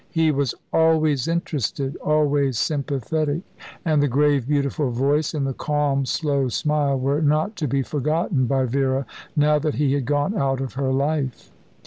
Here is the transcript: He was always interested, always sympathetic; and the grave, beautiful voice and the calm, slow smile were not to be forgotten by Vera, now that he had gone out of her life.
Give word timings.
He 0.09 0.31
was 0.31 0.55
always 0.73 1.27
interested, 1.27 1.95
always 1.97 2.57
sympathetic; 2.57 3.43
and 3.85 4.01
the 4.01 4.07
grave, 4.07 4.47
beautiful 4.47 4.89
voice 4.89 5.35
and 5.35 5.45
the 5.45 5.53
calm, 5.53 6.07
slow 6.07 6.49
smile 6.49 6.97
were 6.97 7.21
not 7.21 7.55
to 7.57 7.67
be 7.67 7.83
forgotten 7.83 8.47
by 8.47 8.65
Vera, 8.65 9.05
now 9.35 9.59
that 9.59 9.75
he 9.75 9.93
had 9.93 10.05
gone 10.05 10.35
out 10.35 10.59
of 10.59 10.73
her 10.73 10.91
life. 10.91 11.51